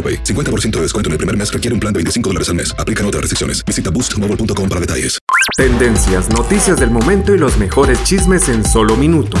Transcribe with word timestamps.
AroPay. 0.00 0.24
50% 0.24 0.70
de 0.70 0.82
descuento 0.82 1.08
en 1.08 1.12
el 1.12 1.18
primer 1.18 1.36
mes 1.36 1.52
requiere 1.52 1.74
un 1.74 1.80
plan 1.80 1.92
de 1.92 1.98
25 1.98 2.30
dólares 2.30 2.48
al 2.48 2.54
mes. 2.54 2.74
Aplican 2.78 3.04
otras 3.04 3.20
restricciones. 3.20 3.62
Visita 3.66 3.90
boostmobile.com 3.90 4.68
para 4.68 4.80
detalles. 4.80 5.18
Tendencias, 5.56 6.28
noticias 6.30 6.78
del 6.78 6.90
momento 6.90 7.34
y 7.34 7.38
los 7.38 7.58
mejores 7.58 8.02
chismes 8.04 8.48
en 8.48 8.64
solo 8.64 8.96
minutos. 8.96 9.40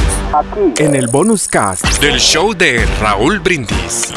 En 0.76 0.94
el 0.94 1.06
bonus 1.08 1.48
cast 1.48 1.84
del 2.00 2.18
show 2.18 2.52
de 2.54 2.84
Raúl 3.00 3.38
Brindis. 3.38 4.12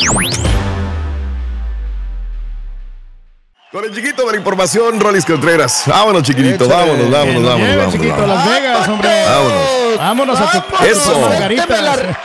Con 3.71 3.85
el 3.85 3.93
chiquito 3.93 4.25
de 4.25 4.33
la 4.33 4.37
información, 4.37 4.99
Rolis 4.99 5.25
Contreras. 5.25 5.83
Vámonos, 5.87 6.23
chiquitito, 6.23 6.67
vámonos, 6.67 7.09
vámonos, 7.09 7.43
vámonos. 7.43 7.57
Lleve, 7.59 7.75
vámonos, 7.75 7.93
chiquito, 7.93 8.13
vámonos. 8.13 8.35
Las 8.35 8.49
Vegas, 8.49 8.87
hombre. 8.87 9.09
Vámonos. 9.25 9.97
Vámonos 9.97 10.39
a 10.39 10.51
tu, 10.51 10.57
a 10.57 10.77
tu 10.77 10.85
Eso. 10.85 11.19
margaritas. 11.21 12.17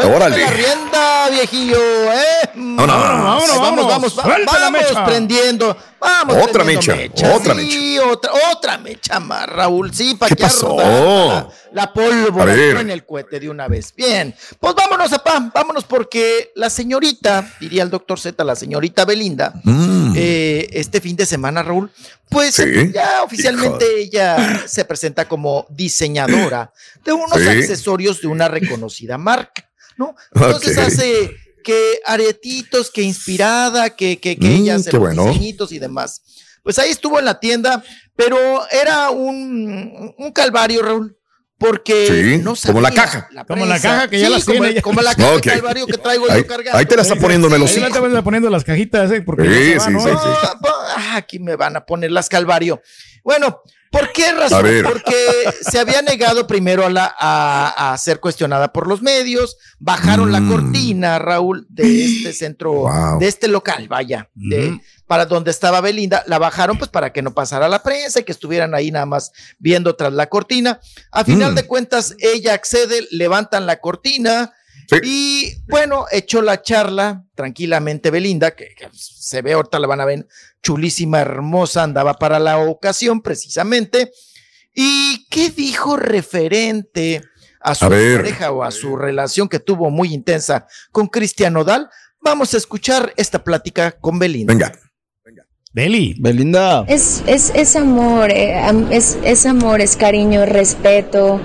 Órale. 0.00 0.38
la 0.38 0.50
rienda, 0.50 1.28
viejillo, 1.30 1.78
¿eh? 2.12 2.50
Vámonos. 2.54 2.86
Vámonos, 2.88 3.48
vamos, 3.48 3.58
vámonos. 3.58 3.86
vamos, 3.88 4.18
va- 4.18 4.22
Suelta 4.22 4.52
la 4.54 4.60
vamos 4.70 4.82
mecha. 4.82 5.04
prendiendo. 5.04 5.76
Vamos 6.00 6.36
Otra 6.48 6.64
mecha, 6.64 6.96
mechas, 6.96 7.32
otra 7.32 7.54
sí, 7.54 7.96
otra, 8.00 8.32
otra 8.52 8.76
mecha 8.78 9.20
más, 9.20 9.46
Raúl. 9.48 9.94
Sí, 9.94 10.16
para 10.16 10.30
¿Qué 10.30 10.34
que 10.34 10.42
pasó? 10.42 10.76
La, 10.76 11.48
la 11.72 11.92
pólvora 11.92 12.52
en 12.80 12.90
el 12.90 13.06
cohete 13.06 13.38
de 13.38 13.48
una 13.48 13.68
vez. 13.68 13.94
Bien, 13.94 14.34
pues 14.58 14.74
vámonos, 14.74 15.10
papá, 15.10 15.50
vámonos 15.54 15.84
porque 15.84 16.50
la 16.56 16.70
señorita, 16.70 17.48
diría 17.60 17.84
el 17.84 17.90
doctor 17.90 18.18
Z, 18.18 18.42
la 18.42 18.56
señorita 18.56 19.04
Belinda, 19.04 19.52
Mm. 19.62 20.14
eh, 20.16 20.68
este 20.72 21.00
fin 21.00 21.14
de 21.14 21.24
semana, 21.24 21.62
Raúl, 21.62 21.88
pues 22.28 22.56
Sí. 22.56 22.64
ya 22.92 23.22
oficialmente 23.22 23.84
ella 24.00 24.64
se 24.66 24.84
presenta 24.84 25.28
como 25.28 25.66
diseñadora 25.70 26.72
de 27.04 27.12
unos 27.12 27.38
Sí. 27.40 27.46
accesorios 27.48 28.20
de 28.20 28.26
una 28.26 28.48
reconocida 28.48 29.18
marca, 29.18 29.62
¿no? 29.96 30.14
Entonces 30.34 30.76
Ok. 30.78 30.84
hace 30.84 31.36
que 31.64 32.00
aretitos, 32.04 32.90
que 32.90 33.02
inspirada, 33.02 33.90
que, 33.90 34.18
que, 34.18 34.36
que 34.36 34.46
Mm, 34.48 34.62
ella 34.62 34.74
hace 34.76 34.92
los 34.92 35.00
bueno. 35.00 35.26
diseñitos 35.28 35.70
y 35.72 35.78
demás. 35.78 36.22
Pues 36.62 36.78
ahí 36.78 36.90
estuvo 36.90 37.18
en 37.18 37.24
la 37.24 37.38
tienda, 37.40 37.82
pero 38.16 38.36
era 38.70 39.10
un, 39.10 40.14
un 40.18 40.32
calvario, 40.32 40.82
Raúl. 40.82 41.16
Porque 41.58 42.08
Sí, 42.38 42.38
no 42.42 42.54
como 42.66 42.80
la 42.80 42.88
sabía 42.88 43.02
caja. 43.04 43.28
Como 43.46 43.64
la 43.66 43.78
caja 43.80 44.08
que 44.08 44.18
ya 44.18 44.26
Sí, 44.26 44.32
las 44.32 44.44
como, 44.44 44.60
tiene 44.64 44.82
como 44.82 45.00
la 45.00 45.14
caja 45.14 45.34
Ok. 45.36 45.44
de 45.44 45.50
calvario 45.52 45.86
que 45.86 45.96
traigo 45.96 46.28
Ahí, 46.28 46.40
yo 46.40 46.46
cargando. 46.48 46.76
ahí 46.76 46.86
te 46.86 46.96
la 46.96 47.02
está 47.02 47.14
poniendo 47.14 47.46
en 47.46 47.52
el 47.54 47.68
Ahí 47.68 47.76
la 47.78 47.90
te 47.90 48.00
van 48.00 48.24
poniendo 48.24 48.50
las 48.50 48.64
cajitas, 48.64 49.12
¿eh? 49.12 49.22
Porque 49.22 49.44
Sí, 49.44 49.50
ya 49.50 49.78
se 49.78 49.78
va, 49.78 49.86
sí, 49.86 49.92
¿no? 49.92 50.00
sí, 50.00 50.28
sí. 50.40 50.46
Pa- 50.60 50.74
ah, 50.96 51.16
aquí 51.16 51.38
me 51.38 51.54
van 51.54 51.76
a 51.76 51.86
poner 51.86 52.10
las 52.10 52.28
calvario. 52.28 52.82
Bueno, 53.22 53.60
¿por 53.92 54.10
qué 54.12 54.32
razón? 54.32 54.66
Porque 54.84 55.14
se 55.60 55.78
había 55.78 56.02
negado 56.02 56.46
primero 56.48 56.84
a, 56.84 56.90
la, 56.90 57.14
a, 57.16 57.92
a 57.92 57.98
ser 57.98 58.18
cuestionada 58.18 58.72
por 58.72 58.88
los 58.88 59.02
medios, 59.02 59.56
bajaron 59.78 60.32
la 60.32 60.40
Mm. 60.40 60.50
cortina, 60.50 61.18
Raúl, 61.20 61.66
de 61.68 62.04
este 62.04 62.32
centro, 62.32 62.72
Wow. 62.72 63.20
de 63.20 63.28
este 63.28 63.46
local, 63.46 63.86
vaya, 63.88 64.28
de- 64.34 64.80
para 65.06 65.26
donde 65.26 65.50
estaba 65.50 65.80
Belinda, 65.82 66.24
la 66.26 66.38
bajaron 66.38 66.78
pues 66.78 66.90
para 66.90 67.12
que 67.12 67.20
no 67.22 67.34
pasara 67.34 67.68
la 67.68 67.82
prensa 67.82 68.20
y 68.20 68.24
que 68.24 68.32
estuvieran 68.32 68.74
ahí 68.74 68.90
nada 68.90 69.04
más 69.06 69.30
viendo 69.58 69.94
tras 69.94 70.12
la 70.12 70.26
cortina. 70.28 70.80
A 71.10 71.22
final 71.24 71.52
Mm. 71.52 71.54
de 71.54 71.66
cuentas, 71.66 72.14
ella 72.18 72.54
accede, 72.54 73.06
levantan 73.10 73.66
la 73.66 73.78
cortina, 73.78 74.52
Sí. 74.92 75.00
y 75.04 75.64
bueno, 75.68 76.06
echó 76.10 76.42
la 76.42 76.62
charla 76.62 77.24
tranquilamente 77.34 78.10
Belinda, 78.10 78.52
que, 78.52 78.74
que 78.76 78.88
se 78.92 79.42
ve 79.42 79.52
ahorita 79.54 79.78
la 79.78 79.86
van 79.86 80.00
a 80.00 80.04
ver 80.04 80.26
chulísima, 80.62 81.20
hermosa, 81.20 81.82
andaba 81.82 82.14
para 82.14 82.38
la 82.38 82.58
ocasión 82.58 83.22
precisamente. 83.22 84.12
¿Y 84.74 85.26
qué 85.28 85.50
dijo 85.50 85.96
referente 85.96 87.22
a 87.60 87.74
su 87.74 87.84
A 87.84 87.88
ver. 87.88 88.18
pareja 88.18 88.52
o 88.52 88.62
a 88.62 88.70
su 88.70 88.96
relación 88.96 89.48
que 89.48 89.58
tuvo 89.58 89.90
muy 89.90 90.14
intensa 90.14 90.66
con 90.90 91.06
Cristian 91.08 91.52
Nodal? 91.52 91.90
Vamos 92.20 92.54
a 92.54 92.56
escuchar 92.56 93.12
esta 93.16 93.42
plática 93.42 93.92
con 93.92 94.18
Belinda. 94.18 94.52
Venga. 94.52 94.72
Beli. 95.74 96.16
Belinda. 96.18 96.84
Es, 96.86 97.22
es, 97.26 97.50
es 97.54 97.76
amor, 97.76 98.30
eh, 98.30 98.60
es, 98.90 99.18
es 99.24 99.46
amor, 99.46 99.80
es 99.80 99.96
cariño, 99.96 100.44
respeto 100.44 101.40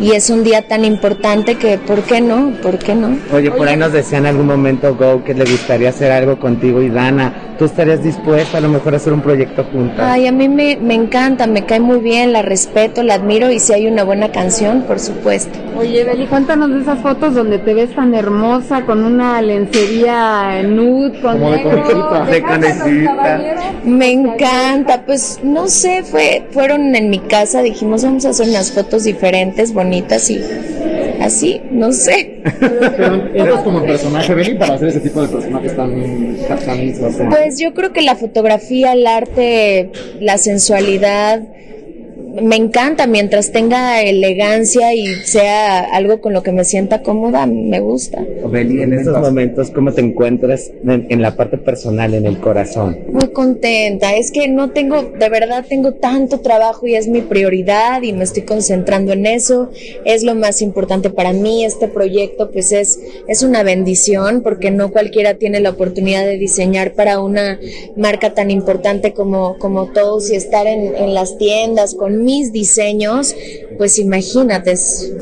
y 0.00 0.12
es 0.12 0.30
un 0.30 0.44
día 0.44 0.66
tan 0.66 0.84
importante 0.84 1.56
que, 1.56 1.76
¿por 1.78 2.02
qué 2.02 2.20
no? 2.20 2.54
¿Por 2.62 2.78
qué 2.78 2.94
no? 2.94 3.18
Oye, 3.32 3.50
por 3.50 3.68
ahí 3.68 3.76
nos 3.76 3.92
decía 3.92 4.18
en 4.18 4.26
algún 4.26 4.46
momento 4.46 4.94
Go 4.94 5.24
que 5.24 5.34
le 5.34 5.44
gustaría 5.44 5.90
hacer 5.90 6.10
algo 6.10 6.38
contigo 6.38 6.82
y 6.82 6.88
Dana. 6.88 7.45
¿Tú 7.58 7.64
estarías 7.64 8.02
dispuesta 8.02 8.58
a 8.58 8.60
lo 8.60 8.68
mejor 8.68 8.92
a 8.92 8.96
hacer 8.98 9.12
un 9.14 9.22
proyecto 9.22 9.64
juntas? 9.64 9.98
Ay, 10.00 10.26
a 10.26 10.32
mí 10.32 10.48
me, 10.48 10.76
me 10.76 10.94
encanta, 10.94 11.46
me 11.46 11.64
cae 11.64 11.80
muy 11.80 11.98
bien, 12.00 12.32
la 12.32 12.42
respeto, 12.42 13.02
la 13.02 13.14
admiro 13.14 13.50
y 13.50 13.60
si 13.60 13.72
hay 13.72 13.86
una 13.86 14.04
buena 14.04 14.30
canción, 14.30 14.82
por 14.82 14.98
supuesto. 15.00 15.58
Oye, 15.78 16.04
Beli, 16.04 16.26
cuéntanos 16.26 16.70
de 16.70 16.80
esas 16.80 17.00
fotos 17.00 17.34
donde 17.34 17.58
te 17.58 17.72
ves 17.72 17.94
tan 17.94 18.14
hermosa 18.14 18.84
con 18.84 19.04
una 19.04 19.40
lencería 19.40 20.62
nude, 20.64 21.20
con 21.20 21.38
Como 21.38 21.50
negro. 21.50 22.24
De 22.26 22.42
conejita. 22.42 23.40
Me 23.84 24.12
encanta, 24.12 25.04
pues 25.06 25.40
no 25.42 25.68
sé, 25.68 26.02
fue, 26.02 26.46
fueron 26.50 26.94
en 26.94 27.08
mi 27.08 27.20
casa, 27.20 27.62
dijimos 27.62 28.04
vamos 28.04 28.26
a 28.26 28.30
hacer 28.30 28.48
unas 28.48 28.72
fotos 28.72 29.04
diferentes, 29.04 29.72
bonitas 29.72 30.28
y 30.30 30.40
así, 31.20 31.60
no 31.70 31.92
sé. 31.92 32.42
Eres 33.34 33.60
como 33.64 33.80
el 33.80 33.86
personaje, 33.86 34.34
Beli, 34.34 34.54
para 34.54 34.74
hacer 34.74 34.88
ese 34.88 35.00
tipo 35.00 35.22
de 35.22 35.28
personajes 35.28 35.76
tan, 35.76 36.36
tan, 36.48 37.30
Pues 37.30 37.58
yo 37.58 37.74
creo 37.74 37.92
que 37.92 38.02
la 38.02 38.16
fotografía, 38.16 38.92
el 38.92 39.06
arte, 39.06 39.90
la 40.20 40.38
sensualidad, 40.38 41.42
me 42.42 42.56
encanta 42.56 43.06
mientras 43.06 43.52
tenga 43.52 44.02
elegancia 44.02 44.94
y 44.94 45.06
sea 45.24 45.80
algo 45.80 46.20
con 46.20 46.32
lo 46.32 46.42
que 46.42 46.52
me 46.52 46.64
sienta 46.64 47.02
cómoda, 47.02 47.46
me 47.46 47.80
gusta. 47.80 48.24
Beli, 48.50 48.82
en 48.82 48.92
estos 48.92 49.18
momentos, 49.18 49.70
¿cómo 49.70 49.92
te 49.92 50.00
encuentras 50.00 50.70
en, 50.86 51.06
en 51.08 51.22
la 51.22 51.36
parte 51.36 51.58
personal, 51.58 52.14
en 52.14 52.26
el 52.26 52.38
corazón? 52.38 52.98
Muy 53.10 53.28
contenta, 53.28 54.14
es 54.14 54.30
que 54.30 54.48
no 54.48 54.70
tengo, 54.70 55.02
de 55.02 55.28
verdad 55.28 55.64
tengo 55.68 55.92
tanto 55.94 56.40
trabajo 56.40 56.86
y 56.86 56.94
es 56.94 57.08
mi 57.08 57.22
prioridad 57.22 58.02
y 58.02 58.12
me 58.12 58.24
estoy 58.24 58.42
concentrando 58.42 59.12
en 59.12 59.26
eso, 59.26 59.70
es 60.04 60.22
lo 60.22 60.34
más 60.34 60.62
importante 60.62 61.10
para 61.10 61.32
mí, 61.32 61.64
este 61.64 61.88
proyecto 61.88 62.50
pues 62.50 62.72
es, 62.72 62.98
es 63.28 63.42
una 63.42 63.62
bendición 63.62 64.42
porque 64.42 64.70
no 64.70 64.90
cualquiera 64.90 65.34
tiene 65.34 65.60
la 65.60 65.70
oportunidad 65.70 66.24
de 66.24 66.38
diseñar 66.38 66.92
para 66.94 67.20
una 67.20 67.58
marca 67.96 68.34
tan 68.34 68.50
importante 68.50 69.12
como, 69.12 69.58
como 69.58 69.86
todos 69.86 70.30
y 70.30 70.36
estar 70.36 70.66
en, 70.66 70.94
en 70.96 71.14
las 71.14 71.38
tiendas 71.38 71.94
con 71.94 72.25
mis 72.26 72.52
diseños, 72.52 73.34
pues 73.78 73.98
imagínate, 73.98 74.72
es 74.72 75.14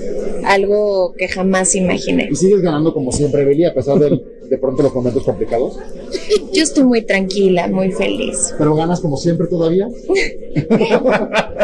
algo 0.45 1.15
que 1.17 1.29
jamás 1.29 1.75
imaginé. 1.75 2.29
¿Y 2.33 2.35
sigues 2.35 2.63
ganando 2.63 2.93
como 2.93 3.13
siempre, 3.13 3.45
Beli, 3.45 3.65
a 3.67 3.75
pesar 3.75 3.99
de, 3.99 4.21
de 4.49 4.59
pronto 4.59 4.83
los 4.83 4.95
momentos 4.95 5.25
complicados? 5.25 5.79
Yo 6.53 6.63
estoy 6.63 6.85
muy 6.85 7.03
tranquila, 7.03 7.69
muy 7.69 7.93
feliz. 7.93 8.55
¿Pero 8.57 8.75
ganas 8.75 9.01
como 9.01 9.17
siempre 9.17 9.47
todavía? 9.47 9.89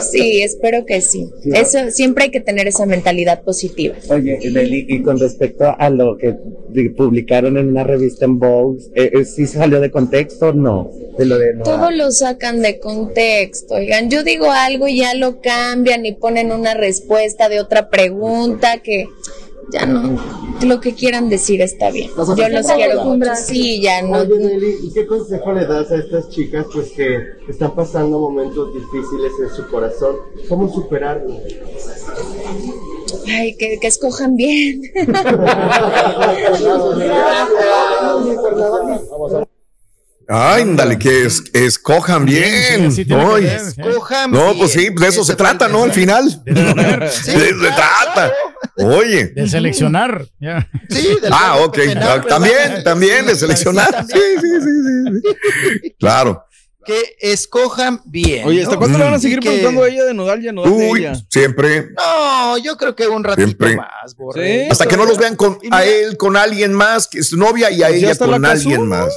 Sí, 0.00 0.42
espero 0.42 0.86
que 0.86 1.00
sí. 1.00 1.30
Eso 1.44 1.78
siempre 1.90 2.24
hay 2.24 2.30
que 2.30 2.40
tener 2.40 2.66
esa 2.66 2.86
mentalidad 2.86 3.42
positiva. 3.42 3.94
Oye, 4.08 4.38
Beli, 4.50 4.86
y 4.88 5.02
con 5.02 5.18
respecto 5.18 5.74
a 5.76 5.90
lo 5.90 6.16
que 6.16 6.36
publicaron 6.96 7.56
en 7.56 7.68
una 7.68 7.84
revista 7.84 8.24
en 8.24 8.38
Vogue, 8.38 8.80
eh, 8.94 9.10
eh, 9.12 9.24
¿sí 9.24 9.46
salió 9.46 9.80
de 9.80 9.90
contexto 9.90 10.48
o 10.48 10.52
no? 10.52 10.90
De 11.18 11.26
lo 11.26 11.38
de 11.38 11.54
Todo 11.62 11.90
lo 11.90 12.10
sacan 12.12 12.62
de 12.62 12.78
contexto. 12.78 13.74
Oigan, 13.74 14.10
yo 14.10 14.22
digo 14.22 14.50
algo 14.50 14.88
y 14.88 14.98
ya 14.98 15.14
lo 15.14 15.40
cambian 15.40 16.06
y 16.06 16.12
ponen 16.12 16.52
una 16.52 16.74
respuesta 16.74 17.48
de 17.48 17.60
otra 17.60 17.90
pregunta 17.90 18.78
que 18.78 19.06
ya 19.72 19.86
no, 19.86 20.16
lo 20.62 20.80
que 20.80 20.94
quieran 20.94 21.28
decir 21.28 21.60
está 21.60 21.90
bien. 21.90 22.10
Yo 22.36 22.48
los 22.48 22.66
quiero 22.66 23.04
mucho. 23.04 23.30
Sí, 23.36 23.80
ya 23.80 24.02
no. 24.02 24.18
Oye, 24.18 24.38
Nelly, 24.38 24.76
¿y 24.84 24.92
qué 24.92 25.06
consejo 25.06 25.52
le 25.52 25.66
das 25.66 25.90
a 25.90 25.96
estas 25.96 26.28
chicas 26.28 26.66
pues 26.72 26.90
que 26.90 27.18
están 27.48 27.74
pasando 27.74 28.18
momentos 28.18 28.68
difíciles 28.74 29.32
en 29.42 29.56
su 29.56 29.66
corazón? 29.68 30.16
¿Cómo 30.48 30.72
superarlo? 30.72 31.40
Ay, 33.28 33.56
que, 33.56 33.78
que 33.80 33.86
escojan 33.86 34.36
bien. 34.36 34.82
Ay, 40.32 40.62
dale, 40.76 40.96
que 40.96 41.24
es, 41.24 41.42
escojan 41.52 42.24
bien. 42.24 42.92
sí 42.92 43.04
que 43.04 43.16
ver, 43.16 43.44
¿eh? 43.44 43.56
Escojan 43.56 44.30
No, 44.30 44.44
bien, 44.44 44.58
pues 44.58 44.70
sí, 44.70 44.88
de 44.88 45.08
eso 45.08 45.24
se 45.24 45.34
trata, 45.34 45.66
¿no? 45.66 45.82
Al 45.82 45.92
final. 45.92 46.44
De 46.44 46.54
Sí, 47.10 47.32
eso 47.32 47.60
se 47.60 47.72
trata. 47.72 48.32
Oye. 48.84 49.26
De 49.28 49.48
seleccionar. 49.48 50.26
Ya. 50.40 50.68
Sí, 50.88 51.08
del 51.22 51.32
Ah, 51.32 51.56
ok. 51.62 51.78
Ah, 51.78 51.86
¿verdad? 51.94 52.26
También, 52.26 52.84
también 52.84 53.26
de 53.26 53.34
seleccionar. 53.34 54.06
Sí, 54.08 54.18
sí, 54.40 54.46
sí, 54.60 54.70
sí, 54.84 55.20
sí. 55.82 55.94
Claro. 55.98 56.44
Que 56.84 57.16
escojan 57.20 58.00
bien. 58.06 58.46
Oye, 58.46 58.62
¿hasta 58.62 58.74
¿no? 58.74 58.78
cuándo 58.80 58.96
le 58.98 59.04
van 59.04 59.14
a 59.14 59.18
seguir 59.18 59.38
que- 59.40 59.48
preguntando 59.50 59.82
a 59.84 59.88
ella 59.88 60.04
de 60.04 60.14
Nodal 60.14 60.42
y 60.42 60.48
a 60.48 60.52
Nodal 60.52 60.76
de 60.78 60.88
Uy, 60.90 61.00
ella? 61.00 61.12
siempre. 61.28 61.88
No, 61.96 62.56
yo 62.58 62.76
creo 62.78 62.96
que 62.96 63.06
un 63.06 63.22
ratito 63.22 63.46
Siempre. 63.46 63.76
más, 63.76 64.16
Borre. 64.16 64.62
Sí. 64.64 64.68
Hasta 64.70 64.86
que 64.86 64.96
no 64.96 65.04
los 65.04 65.18
vean 65.18 65.36
con 65.36 65.58
a 65.70 65.84
él, 65.84 66.16
con 66.16 66.36
alguien 66.38 66.72
más, 66.72 67.06
que 67.06 67.18
es 67.18 67.28
su 67.28 67.36
novia 67.36 67.70
y 67.70 67.82
a 67.82 67.88
Pues 67.88 68.02
ella 68.02 68.16
con 68.16 68.44
alguien 68.44 68.86
más. 68.88 69.12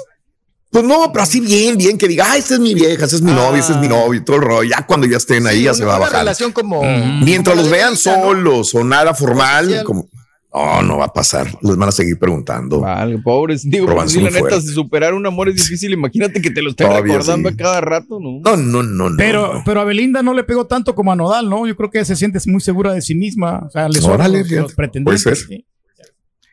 Pues 0.74 0.84
no, 0.84 1.12
pero 1.14 1.24
así 1.24 1.40
bien, 1.40 1.78
bien, 1.78 1.98
que 1.98 2.08
diga, 2.08 2.25
ah, 2.31 2.36
esta 2.38 2.56
es 2.56 2.60
mi 2.60 2.74
vieja, 2.74 3.06
esa 3.06 3.16
es 3.16 3.22
mi 3.22 3.31
Ah. 3.31 3.36
novia, 3.36 3.60
ese 3.62 3.74
es 3.74 3.78
mi 3.78 3.88
novio, 3.88 4.20
y 4.20 4.25
todo 4.25 4.38
el 4.38 4.42
rollo. 4.42 4.70
Ya 4.70 4.86
cuando 4.86 5.08
ya 5.08 5.18
estén 5.18 5.46
ahí, 5.48 5.60
Sí, 5.60 5.64
ya 5.64 5.70
una- 5.72 5.78
se 5.78 5.86
va 5.86 5.94
a 5.94 5.98
una 5.98 6.06
bajar. 6.08 6.20
relación 6.22 6.52
como. 6.52 6.81
Mientras 6.81 7.54
como 7.56 7.62
los 7.62 7.72
vean 7.72 7.94
Belinda, 7.94 8.18
¿no? 8.18 8.24
solos 8.25 8.75
o 8.75 8.84
nada 8.84 9.14
formal, 9.14 9.84
como, 9.86 10.10
no, 10.52 10.81
no 10.84 10.98
va 10.98 11.06
a 11.06 11.14
pasar. 11.14 11.48
Les 11.62 11.75
van 11.78 11.90
a 11.90 11.92
seguir 11.92 12.18
preguntando. 12.20 12.80
Vale, 12.81 13.18
pobres. 13.20 13.62
Digo, 13.70 13.86
pues, 13.88 14.12
sí, 14.12 14.20
la 14.22 14.30
neta, 14.31 14.60
si 14.62 14.68
superar 14.70 15.14
un 15.14 15.25
amor 15.25 15.50
es 15.50 15.56
difícil, 15.56 15.94
imagínate 15.94 16.42
que 16.42 16.50
te 16.52 16.62
lo 16.62 16.72
estén 16.72 16.88
Todavía 16.88 17.14
recordando 17.14 17.50
sí. 17.50 17.56
a 17.56 17.58
cada 17.58 17.81
rato, 17.81 18.20
¿no? 18.20 18.40
No, 18.44 18.58
no, 18.58 18.84
no, 18.84 19.10
no. 19.12 19.16
Pero, 19.18 19.54
no. 19.56 19.62
pero 19.66 19.81
a 19.81 19.84
Belinda 19.84 20.22
no 20.24 20.34
le 20.34 20.44
pegó 20.44 20.66
tanto 20.66 20.96
como 20.96 21.12
a 21.12 21.16
Nodal, 21.16 21.50
¿no? 21.50 21.66
Yo 21.68 21.75
creo 21.75 21.90
que 21.92 22.04
se 22.06 22.16
siente 22.16 22.40
muy 22.48 22.62
segura 22.62 22.94
de 22.94 23.02
sí 23.02 23.14
misma. 23.16 23.64
O 23.68 23.70
sea, 23.70 23.88
le 23.90 24.00
Órale, 24.02 24.40
los, 24.40 24.50
los 24.52 24.74
pretendientes. 24.74 25.24
puede 25.24 25.36
ser. 25.36 25.48
sí. 25.48 25.66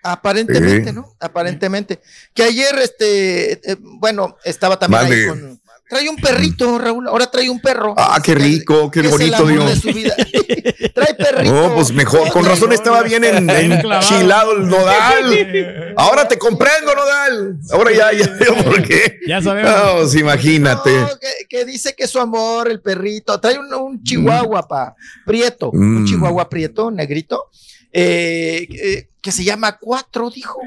Aparentemente, 0.03 0.91
Sí. 0.91 0.95
¿no? 0.97 1.15
Aparentemente. 1.21 2.01
Que 2.35 2.43
ayer, 2.45 2.79
este, 2.79 3.53
eh, 3.53 3.77
bueno, 3.81 4.37
estaba 4.45 4.79
también 4.79 5.03
Mande. 5.03 5.17
ahí 5.23 5.29
con. 5.29 5.61
Trae 5.91 6.09
un 6.09 6.17
perrito, 6.19 6.79
Raúl. 6.79 7.09
Ahora 7.09 7.29
trae 7.29 7.51
un 7.51 7.59
perro. 7.61 7.95
Ah, 7.99 8.21
qué 8.23 8.33
rico, 8.37 8.89
qué 8.93 9.01
que 9.03 9.09
es 9.09 9.13
el 9.13 9.19
bonito, 9.19 9.37
amor 9.39 9.51
Dios. 9.53 9.67
de 9.67 9.77
su 9.91 9.97
vida. 9.99 10.15
Trae 10.95 11.15
perrito. 11.15 11.53
No, 11.53 11.75
pues 11.75 11.93
mejor. 11.93 12.31
Con 12.31 12.45
razón 12.45 12.73
estaba 12.73 13.03
bien 13.03 13.25
en, 13.25 13.45
Bien 13.49 13.73
en 13.73 13.81
clavado. 13.81 14.09
chilado 14.09 14.53
el 14.53 14.69
nodal. 14.69 15.95
Ahora 15.97 16.29
te 16.29 16.39
comprendo, 16.39 16.95
nodal. 16.95 17.59
Ahora 17.73 17.91
ya, 17.93 18.13
ya 18.13 18.29
veo 18.39 18.55
por 18.63 18.81
qué. 18.85 19.19
Ya 19.27 19.43
sabemos. 19.43 19.73
No, 19.73 19.93
pues 20.03 20.15
imagínate. 20.15 20.97
No, 20.97 21.09
que, 21.19 21.29
que 21.49 21.65
dice 21.65 21.97
que 21.97 22.07
su 22.07 22.21
amor, 22.21 22.71
el 22.71 22.81
perrito, 22.81 23.41
trae 23.41 23.59
un, 23.59 23.75
un 23.75 24.01
chihuahua, 24.05 24.69
pa, 24.69 24.95
prieto, 25.27 25.71
un 25.73 26.03
Mm. 26.03 26.07
chihuahua 26.07 26.49
prieto, 26.49 26.93
negrito, 26.93 27.51
eh, 27.93 28.65
eh, 28.71 29.09
que 29.21 29.33
se 29.33 29.45
llama 29.45 29.79
Cuatro, 29.79 30.31
dijo. 30.31 30.61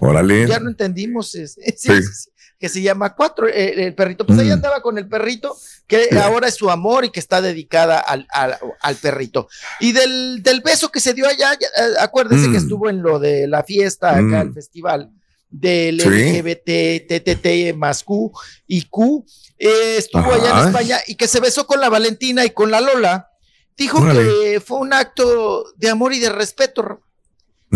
Órale. 0.00 0.46
Ya 0.48 0.58
no 0.58 0.68
entendimos, 0.70 1.34
es- 1.34 1.58
es- 1.58 1.80
Sí. 1.80 1.92
es- 1.92 2.30
que 2.58 2.68
se 2.70 2.80
llama 2.80 3.14
Cuatro, 3.14 3.46
eh, 3.48 3.84
el 3.86 3.94
perrito. 3.94 4.24
Pues 4.26 4.38
ahí 4.38 4.48
Mm. 4.48 4.52
andaba 4.52 4.80
con 4.80 4.96
el 4.98 5.06
perrito, 5.08 5.54
que 5.86 6.08
ahora 6.20 6.48
es 6.48 6.54
su 6.54 6.70
amor 6.70 7.04
y 7.04 7.10
que 7.10 7.20
está 7.20 7.40
dedicada 7.42 7.98
al, 8.00 8.26
al- 8.32 8.58
al 8.80 8.96
perrito. 8.96 9.48
Y 9.78 9.92
del, 9.92 10.42
del 10.42 10.62
beso 10.62 10.90
que 10.90 11.00
se 11.00 11.12
dio 11.12 11.26
allá, 11.26 11.52
ya, 11.60 11.66
eh, 11.66 11.92
acuérdense 12.00 12.48
Mm. 12.48 12.52
que 12.52 12.58
estuvo 12.58 12.88
en 12.88 13.02
lo 13.02 13.18
de 13.18 13.46
la 13.46 13.62
fiesta 13.62 14.10
acá, 14.12 14.20
Mm. 14.22 14.48
el 14.48 14.52
festival 14.54 15.10
del 15.50 16.00
Sí. 16.00 16.08
LGBT, 16.08 17.00
TTT 17.06 17.72
más 17.74 18.02
Q 18.02 18.32
y 18.66 18.82
Q. 18.88 19.24
eh, 19.58 19.96
estuvo 19.98 20.32
allá 20.32 20.60
en 20.62 20.66
España 20.68 20.98
y 21.06 21.14
que 21.14 21.28
se 21.28 21.40
besó 21.40 21.66
con 21.66 21.80
la 21.80 21.88
Valentina 21.88 22.44
y 22.44 22.50
con 22.50 22.70
la 22.70 22.80
Lola. 22.80 23.30
Dijo 23.76 23.98
Órale. 24.00 24.22
que 24.22 24.60
fue 24.60 24.78
un 24.78 24.92
acto 24.92 25.64
de 25.76 25.88
amor 25.90 26.12
y 26.14 26.18
de 26.18 26.28
respeto. 26.30 27.00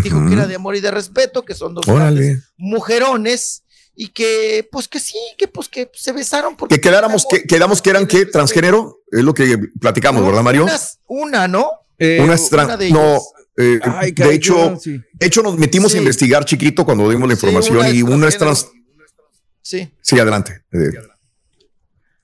Dijo 0.02 0.26
que 0.26 0.32
era 0.34 0.46
de 0.46 0.54
amor 0.54 0.76
y 0.76 0.80
de 0.80 0.90
respeto, 0.90 1.44
que 1.44 1.54
son 1.54 1.74
dos 1.74 1.86
mujerones 2.56 3.62
y 3.94 4.08
que 4.08 4.66
pues 4.70 4.88
que 4.88 5.00
sí, 5.00 5.18
que 5.36 5.48
pues 5.48 5.68
que 5.68 5.90
se 5.94 6.12
besaron 6.12 6.56
porque 6.56 6.76
Que 6.76 6.80
quedáramos, 6.80 7.26
que, 7.28 7.42
quedamos 7.44 7.82
que 7.82 7.90
eran 7.90 8.06
qué, 8.06 8.24
transgénero, 8.26 9.00
es 9.10 9.22
lo 9.24 9.34
que 9.34 9.58
platicamos, 9.80 10.24
¿verdad, 10.24 10.42
Mario? 10.42 10.64
Unas- 10.64 10.98
una, 11.06 11.48
¿no? 11.48 11.70
Eh, 11.98 12.18
Una 12.22 12.36
una 12.64 12.76
de 12.78 12.90
no, 12.90 13.10
ellas. 13.10 13.22
eh, 13.58 13.80
Ay, 13.82 14.12
de 14.12 14.32
hecho, 14.34 14.78
sí. 14.80 15.00
de 15.12 15.26
hecho 15.26 15.42
nos 15.42 15.58
metimos 15.58 15.92
Sí. 15.92 15.98
a 15.98 16.00
investigar 16.00 16.44
chiquito 16.46 16.84
cuando 16.86 17.10
dimos 17.10 17.28
la 17.28 17.34
Sí, 17.36 17.40
información 17.46 17.76
una 17.76 17.90
y 17.90 18.02
una 18.02 18.28
es 18.28 18.38
trans. 18.38 18.68
Sí. 19.62 19.92
Sí, 20.00 20.18
adelante. 20.18 20.62
Eh, 20.72 20.90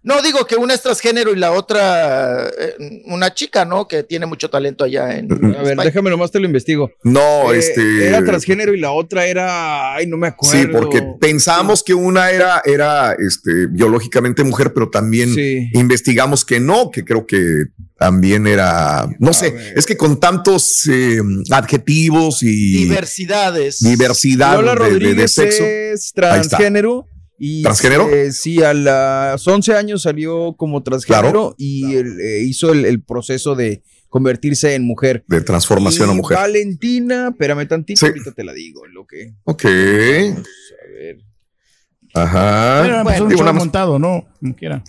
No 0.06 0.22
digo 0.22 0.46
que 0.46 0.54
una 0.56 0.72
es 0.72 0.82
transgénero 0.82 1.32
y 1.32 1.36
la 1.36 1.50
otra 1.52 2.46
eh, 2.46 3.02
una 3.06 3.34
chica, 3.34 3.64
¿no? 3.64 3.88
Que 3.88 4.04
tiene 4.04 4.24
mucho 4.24 4.48
talento 4.48 4.84
allá 4.84 5.16
en, 5.18 5.26
Mm, 5.26 5.44
A 5.54 5.58
ver, 5.62 5.66
España. 5.72 5.84
déjame 5.84 6.10
nomás 6.10 6.30
te 6.30 6.38
lo 6.40 6.46
investigo. 6.46 6.92
no, 7.02 7.52
Eh, 7.52 7.58
este. 7.58 8.06
Era 8.08 8.24
transgénero 8.24 8.72
y 8.72 8.78
la 8.80 8.92
otra 8.92 9.26
era. 9.26 9.94
Ay, 9.96 10.06
no 10.06 10.16
me 10.16 10.28
acuerdo. 10.28 10.56
Sí, 10.58 10.66
porque 10.68 11.02
pensamos 11.20 11.82
que 11.82 11.92
una 11.92 12.30
era, 12.30 12.62
era 12.64 13.14
este, 13.18 13.66
biológicamente 13.68 14.44
mujer, 14.44 14.72
pero 14.72 14.88
también 14.90 15.34
Sí. 15.34 15.68
investigamos 15.74 16.44
que 16.44 16.60
no, 16.60 16.90
que 16.92 17.04
creo 17.04 17.26
que 17.26 17.64
también 17.98 18.46
era, 18.46 19.08
no 19.18 19.32
sé, 19.32 19.50
ver. 19.50 19.72
es 19.76 19.86
que 19.86 19.96
con 19.96 20.20
tantos 20.20 20.86
eh, 20.88 21.18
adjetivos 21.50 22.42
y 22.42 22.84
Diversidades. 22.84 23.80
diversidad 23.80 24.54
Lola 24.56 24.74
de, 24.88 25.14
de- 25.14 25.28
sexo. 25.28 25.64
es 25.64 26.12
transgénero. 26.14 27.06
Y 27.38 27.62
¿Transgénero? 27.62 28.08
eh, 28.08 28.32
sí, 28.32 28.62
a 28.62 28.72
los 28.72 29.46
11 29.46 29.74
años 29.74 30.02
salió 30.02 30.54
como 30.56 30.82
transgénero 30.82 31.30
Claro. 31.30 31.54
y 31.58 31.94
el, 31.96 32.20
eh, 32.20 32.40
hizo 32.44 32.72
el, 32.72 32.84
el 32.86 33.02
proceso 33.02 33.54
de 33.54 33.82
convertirse 34.08 34.74
en 34.74 34.84
mujer. 34.84 35.24
De 35.28 35.42
transformación 35.42 36.08
Y 36.08 36.12
a 36.12 36.14
mujer. 36.14 36.38
Valentina, 36.38 37.28
espérame 37.32 37.66
tantito, 37.68 38.00
Sí. 38.00 38.06
ahorita 38.06 38.32
te 38.32 38.44
la 38.44 38.52
digo. 38.54 38.86
Lo 38.86 39.06
que, 39.06 39.34
Ok. 39.44 39.64
a 39.64 39.68
ver. 39.68 41.18
Ajá. 42.14 42.80
Pero 42.82 43.00
empezó 43.00 43.24
un 43.50 43.56
montado, 43.56 43.98
¿no? 43.98 44.26
Como 44.40 44.56
quiera. 44.56 44.82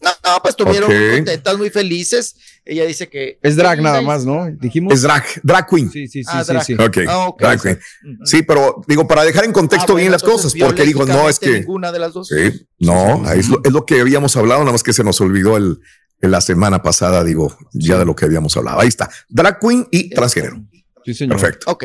Eh, 0.00 0.04
No, 0.04 0.10
no, 0.24 0.42
pues 0.42 0.52
estuvieron 0.52 0.90
Ok. 0.90 0.96
muy 0.98 1.16
contentas, 1.16 1.56
muy 1.58 1.70
felices. 1.70 2.36
Ella 2.64 2.84
dice 2.84 3.08
que 3.08 3.38
Es 3.42 3.56
drag 3.56 3.80
nada 3.80 4.02
más, 4.02 4.24
¿no? 4.26 4.46
Dijimos. 4.50 4.92
Es 4.92 5.02
drag, 5.02 5.24
drag 5.42 5.66
queen. 5.68 5.90
Sí, 5.90 6.06
sí, 6.08 6.22
sí, 6.22 6.30
Ah, 6.32 6.44
sí, 6.44 6.52
drag. 6.52 6.64
sí. 6.64 6.74
Ok, 6.74 6.98
Ah, 7.08 7.28
ok. 7.28 7.40
drag 7.40 7.62
queen. 7.62 7.78
Sí, 8.24 8.42
pero 8.42 8.82
digo, 8.86 9.06
para 9.06 9.24
dejar 9.24 9.44
en 9.44 9.52
contexto 9.52 9.94
Ah, 9.94 9.96
bien 9.96 10.12
las 10.12 10.22
cosas, 10.22 10.54
porque 10.58 10.82
dijo, 10.84 11.04
no, 11.06 11.28
es 11.28 11.38
que. 11.38 11.60
Ninguna 11.60 11.92
de 11.92 11.98
las 11.98 12.12
dos. 12.12 12.28
Sí, 12.28 12.66
no, 12.78 13.30
es, 13.32 13.48
lo, 13.48 13.60
es 13.64 13.72
lo 13.72 13.86
que 13.86 14.00
habíamos 14.00 14.36
hablado, 14.36 14.60
nada 14.60 14.72
más 14.72 14.82
que 14.82 14.92
se 14.92 15.04
nos 15.04 15.20
olvidó 15.20 15.56
el, 15.56 15.78
en 16.20 16.30
la 16.30 16.40
semana 16.40 16.82
pasada, 16.82 17.22
digo, 17.24 17.56
ya 17.72 17.98
de 17.98 18.04
lo 18.04 18.14
que 18.16 18.24
habíamos 18.24 18.56
hablado. 18.56 18.80
Ahí 18.80 18.88
está, 18.88 19.08
drag 19.28 19.58
queen 19.60 19.86
y 19.90 20.10
transgénero. 20.10 20.60
Sí, 21.04 21.14
señor. 21.14 21.38
Perfecto. 21.40 21.70
Ok. 21.70 21.84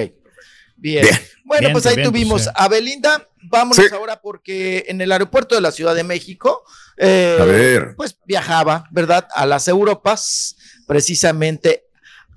Bien. 0.78 1.04
Bien. 1.04 1.20
Bueno, 1.46 1.62
Bien, 1.68 1.74
pues 1.74 1.86
ahí 1.86 1.96
bien, 1.98 2.08
tuvimos 2.08 2.44
pues, 2.44 2.56
a 2.56 2.68
Belinda. 2.70 3.28
Vámonos 3.44 3.76
Sí. 3.86 3.94
ahora 3.94 4.22
porque 4.22 4.86
en 4.88 5.02
el 5.02 5.12
aeropuerto 5.12 5.54
de 5.54 5.62
la 5.62 5.72
Ciudad 5.72 5.94
de 5.94 6.04
México, 6.04 6.64
eh, 6.98 7.38
A 7.40 7.46
ver. 7.46 7.94
pues 7.98 8.18
viajaba, 8.26 8.86
¿verdad? 8.92 9.28
A 9.34 9.46
las 9.46 9.68
Europas, 9.68 10.56
precisamente 10.88 11.86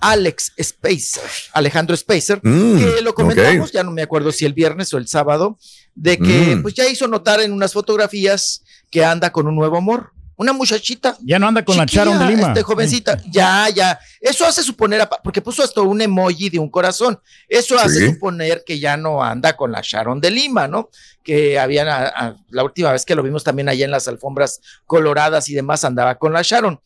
Alex 0.00 0.52
Spacer, 0.62 1.22
Alejandro 1.52 1.96
Spacer, 1.96 2.40
Mm, 2.42 2.78
que 2.78 3.00
lo 3.02 3.14
comentamos, 3.14 3.72
ya 3.72 3.82
no 3.82 3.90
me 3.90 4.02
acuerdo 4.02 4.32
si 4.32 4.44
el 4.44 4.52
viernes 4.52 4.92
o 4.92 4.98
el 4.98 5.06
sábado, 5.08 5.58
de 5.94 6.18
que 6.18 6.56
Mm. 6.56 6.62
pues 6.62 6.74
ya 6.74 6.86
hizo 6.88 7.06
notar 7.08 7.40
en 7.40 7.52
unas 7.52 7.72
fotografías 7.72 8.62
que 8.90 9.04
anda 9.04 9.30
con 9.32 9.46
un 9.46 9.54
nuevo 9.56 9.76
amor. 9.78 10.12
Una 10.36 10.52
muchachita 10.52 11.16
Ya 11.20 11.38
no 11.38 11.46
anda 11.46 11.64
con 11.64 11.76
la 11.76 11.84
Sharon 11.86 12.18
de 12.18 12.26
Lima. 12.26 12.48
Este, 12.48 12.62
jovencita, 12.62 13.20
ya, 13.30 13.68
ya. 13.68 13.98
Eso 14.20 14.44
hace 14.44 14.62
suponer, 14.62 15.00
a- 15.02 15.08
porque 15.08 15.40
puso 15.40 15.62
hasta 15.62 15.80
un 15.80 16.00
emoji 16.02 16.50
de 16.50 16.58
un 16.58 16.68
corazón. 16.68 17.20
Eso 17.48 17.78
hace 17.78 18.00
Sí. 18.00 18.12
suponer 18.14 18.64
que 18.66 18.78
ya 18.80 18.96
no 18.96 19.22
anda 19.22 19.56
con 19.56 19.70
la 19.70 19.80
Sharon 19.82 20.20
de 20.20 20.30
Lima, 20.30 20.66
¿no? 20.66 20.90
Que 21.22 21.58
habían, 21.58 21.88
a- 21.88 22.06
a- 22.08 22.36
la 22.50 22.64
última 22.64 22.90
vez 22.92 23.04
que 23.04 23.14
lo 23.14 23.22
vimos 23.22 23.44
también 23.44 23.68
allá 23.68 23.84
en 23.84 23.90
las 23.92 24.08
alfombras 24.08 24.60
coloradas 24.86 25.48
y 25.48 25.54
demás, 25.54 25.84
andaba 25.84 26.16
con 26.16 26.32
la 26.32 26.42
Sharon. 26.42 26.80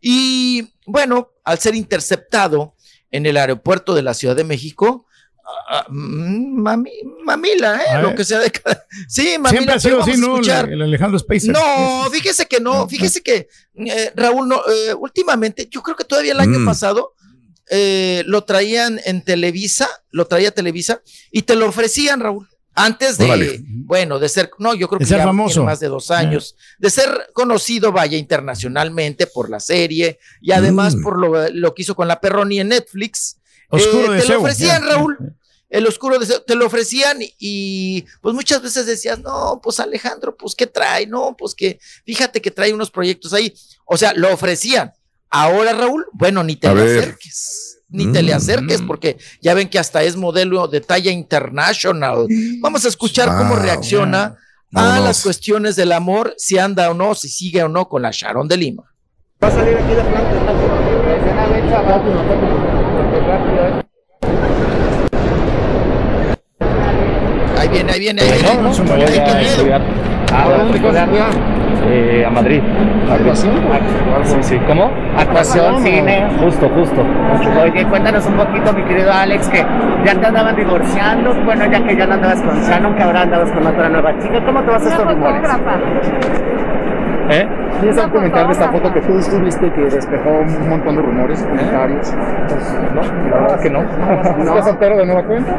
Y 0.00 0.72
bueno, 0.86 1.30
al 1.44 1.58
ser 1.58 1.74
interceptado 1.74 2.74
en 3.10 3.26
el 3.26 3.36
aeropuerto 3.36 3.94
de 3.94 4.02
la 4.02 4.14
Ciudad 4.14 4.34
de 4.36 4.44
México, 4.44 5.06
ah, 5.68 5.86
mm, 5.88 6.60
mami, 6.62 6.90
mamila, 7.24 7.76
¿eh? 7.82 7.86
Ah, 7.94 8.02
Lo 8.02 8.14
que 8.14 8.24
sea 8.24 8.38
de 8.38 8.50
cada- 8.50 8.84
Sí, 9.08 9.38
mamila, 9.38 9.50
Siempre 9.50 9.74
ha 9.74 9.80
sido 9.80 10.02
así, 10.02 10.16
¿no? 10.16 10.38
El, 10.38 10.72
el 10.74 10.82
Alejandro 10.82 11.18
Spacer. 11.18 11.50
No, 11.50 12.08
fíjese 12.10 12.46
que 12.46 12.60
no, 12.60 12.88
fíjese 12.88 13.22
que 13.22 13.48
eh, 13.74 14.12
Raúl, 14.16 14.48
no, 14.48 14.56
eh, 14.68 14.94
últimamente, 14.94 15.68
yo 15.70 15.82
creo 15.82 15.96
que 15.96 16.04
todavía 16.04 16.32
el 16.32 16.40
año 16.40 16.58
Mm. 16.58 16.66
pasado 16.66 17.14
eh, 17.70 18.22
lo 18.26 18.44
traían 18.44 19.00
en 19.06 19.22
Televisa, 19.22 19.88
lo 20.10 20.26
traía 20.26 20.50
Televisa 20.50 21.00
y 21.30 21.42
te 21.42 21.54
lo 21.54 21.66
ofrecían, 21.68 22.20
Raúl. 22.20 22.48
Antes 22.74 23.18
de, 23.18 23.24
Órale. 23.26 23.60
bueno, 23.62 24.18
de 24.18 24.28
ser, 24.30 24.50
no, 24.58 24.74
yo 24.74 24.88
creo 24.88 24.98
De 24.98 25.04
que 25.04 25.08
ser 25.10 25.18
ya 25.18 25.24
famoso. 25.24 25.62
más 25.62 25.78
de 25.78 25.88
dos 25.88 26.10
años, 26.10 26.56
de 26.78 26.88
ser 26.90 27.28
conocido, 27.34 27.92
vaya, 27.92 28.16
internacionalmente 28.18 29.26
por 29.26 29.50
la 29.50 29.60
serie 29.60 30.18
y 30.40 30.52
además 30.52 30.96
Mm. 30.96 31.02
por 31.02 31.18
lo, 31.18 31.48
lo 31.50 31.74
que 31.74 31.82
hizo 31.82 31.94
con 31.94 32.08
la 32.08 32.20
Perroni 32.20 32.60
en 32.60 32.68
Netflix. 32.68 33.38
Oscuro 33.72 34.04
Eh, 34.04 34.08
te 34.08 34.12
deseo. 34.22 34.34
lo 34.36 34.40
ofrecían. 34.42 34.82
Raúl. 34.86 35.18
El 35.70 35.86
oscuro 35.86 36.18
deseo, 36.18 36.42
te 36.42 36.54
lo 36.54 36.66
ofrecían 36.66 37.16
y 37.38 38.04
pues 38.20 38.34
muchas 38.34 38.60
veces 38.60 38.84
decías, 38.84 39.18
no, 39.20 39.58
pues 39.62 39.80
Alejandro, 39.80 40.36
pues 40.36 40.54
¿qué 40.54 40.66
trae? 40.66 41.06
No, 41.06 41.34
pues 41.38 41.54
que 41.54 41.78
fíjate 42.04 42.42
que 42.42 42.50
trae 42.50 42.74
unos 42.74 42.90
proyectos 42.90 43.32
ahí. 43.32 43.54
O 43.86 43.96
sea, 43.96 44.12
lo 44.14 44.30
ofrecían. 44.32 44.92
Ahora, 45.30 45.72
Raúl, 45.72 46.04
bueno, 46.12 46.44
ni 46.44 46.56
te 46.56 46.68
A 46.68 46.74
le 46.74 46.82
ver. 46.84 46.98
acerques. 46.98 47.78
Ni 47.88 48.12
te 48.12 48.22
le 48.22 48.34
Mm. 48.34 48.36
acerques 48.36 48.82
porque 48.82 49.16
ya 49.40 49.54
ven 49.54 49.68
que 49.70 49.78
hasta 49.78 50.02
es 50.02 50.14
modelo 50.16 50.68
de 50.68 50.82
talla 50.82 51.10
international. 51.10 52.26
Vamos 52.60 52.84
a 52.84 52.88
escuchar 52.88 53.28
cómo 53.28 53.54
Wow. 53.54 53.62
reacciona 53.62 54.36
a 54.74 55.00
las 55.00 55.22
cuestiones 55.22 55.74
del 55.76 55.92
amor, 55.92 56.34
si 56.36 56.58
anda 56.58 56.90
o 56.90 56.94
no, 56.94 57.14
si 57.14 57.30
sigue 57.30 57.62
o 57.62 57.68
no 57.68 57.88
con 57.88 58.02
la 58.02 58.10
Sharon 58.12 58.46
de 58.46 58.56
Lima. 58.58 58.82
Va 59.42 59.48
a 59.48 59.50
salir 59.50 59.76
aquí 59.76 59.94
de 59.94 60.02
planta. 63.22 63.82
Ahí 67.60 67.68
viene, 67.68 67.92
ahí 67.92 68.00
viene, 68.00 68.22
ahí 68.22 68.32
viene. 68.32 68.56
No, 68.56 68.62
no, 68.62 68.70
voy 68.70 69.04
qué 69.06 69.20
a 69.20 69.24
miedo. 69.24 69.40
estudiar. 69.40 69.82
¿A 70.34 70.48
dónde 70.48 70.80
vas? 70.80 71.36
Eh, 71.84 72.24
a 72.26 72.30
Madrid. 72.30 72.62
¿Actuación? 73.10 73.54
Sí, 74.24 74.36
sí. 74.40 74.58
¿Cómo? 74.66 74.90
Actuación, 75.16 75.82
cine. 75.82 76.26
Justo, 76.40 76.68
justo. 76.70 77.04
Oye, 77.60 77.84
cuéntanos 77.86 78.24
un 78.26 78.34
poquito, 78.34 78.72
mi 78.72 78.84
querido 78.84 79.12
Alex, 79.12 79.48
que 79.48 79.64
ya 80.04 80.14
te 80.14 80.26
andaban 80.26 80.56
divorciando, 80.56 81.34
bueno, 81.44 81.64
ya 81.70 81.84
que 81.84 81.96
ya 81.96 82.06
no 82.06 82.14
andabas 82.14 82.40
con 82.42 82.62
Shannon, 82.62 82.94
que 82.94 83.02
ahora 83.02 83.22
andabas 83.22 83.50
con 83.50 83.66
otra 83.66 83.88
nueva 83.88 84.16
chica, 84.18 84.44
¿cómo 84.44 84.62
te 84.62 84.70
vas 84.70 84.86
a 84.86 84.88
estos 84.88 85.06
rumores? 85.06 85.50
¿Eh? 87.30 87.48
¿Quieres 87.82 87.96
dar 87.96 88.06
un 88.06 88.12
comentario 88.12 88.46
de 88.46 88.52
esta 88.52 88.70
foto 88.70 88.92
que 88.94 89.00
tú 89.00 89.18
estuviste 89.18 89.72
que 89.72 89.80
despejó 89.82 90.30
un 90.30 90.68
montón 90.68 90.94
de 90.96 91.02
rumores 91.02 91.40
y 91.42 91.44
comentarios? 91.44 92.12
No, 92.94 93.02
la 93.02 93.40
verdad 93.40 93.60
que 93.60 93.70
no. 93.70 93.80
¿Estás 94.38 94.64
soltero 94.66 94.96
de 94.98 95.06
nueva 95.06 95.24
cuenta? 95.24 95.52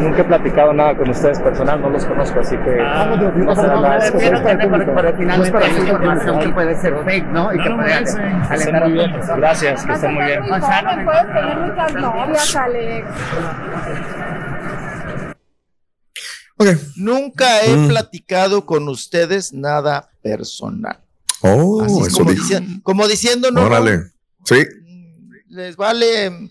Nunca 0.00 0.22
he 0.22 0.24
platicado 0.24 0.72
nada 0.72 0.96
con 0.96 1.10
ustedes 1.10 1.38
personal, 1.40 1.82
no 1.82 1.90
los 1.90 2.06
conozco, 2.06 2.40
así 2.40 2.56
que. 2.56 2.78
Ah, 2.80 3.06
no, 3.10 3.16
no, 3.16 3.30
no 3.44 3.54
sé 3.54 3.62
no, 3.62 3.68
nada. 3.82 3.98
no, 3.98 4.04
Es 4.04 4.14
no, 4.14 4.18
que- 4.20 4.30
no, 4.30 4.38
no, 4.38 4.44
pero, 4.78 4.94
pero 4.94 5.16
finalmente 5.18 5.52
para 5.52 5.66
hay 5.66 5.70
hacer 5.72 5.84
información 5.84 6.38
que 6.40 6.48
puede 6.48 6.76
ser 6.76 6.96
fake, 7.04 7.26
¿no? 7.26 7.52
Y 7.54 7.62
que 7.62 7.70
puede 7.70 7.92
alentar 7.92 8.82
a. 8.82 9.36
Gracias, 9.36 9.84
que 9.84 9.92
estén 9.92 10.14
muy 10.14 10.24
bien. 10.24 10.40
Muy 10.40 10.60
joven, 10.60 11.04
puedes 11.04 11.26
tener 11.26 11.58
muchas 11.58 11.94
novias, 11.94 12.56
Alex. 12.56 13.06
Ok. 16.56 16.66
Nunca 16.96 17.60
he 17.66 17.76
Mm. 17.76 17.88
platicado 17.88 18.64
con 18.64 18.88
ustedes 18.88 19.52
nada 19.52 20.08
personal. 20.22 20.96
Oh, 21.46 21.82
Así 21.82 22.00
es 22.00 22.06
eso 22.08 22.18
como, 22.18 22.30
dijo. 22.30 22.44
dici- 22.46 22.82
como 22.82 23.06
diciendo, 23.08 23.50
no, 23.50 23.64
Órale. 23.64 24.00
Sí. 24.44 24.56
les 25.48 25.76
vale 25.76 26.50